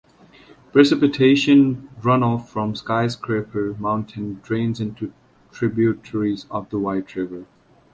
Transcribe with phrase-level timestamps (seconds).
[0.73, 5.13] Precipitation runoff from Skyscraper Mountain drains into
[5.51, 7.45] tributaries of the White River.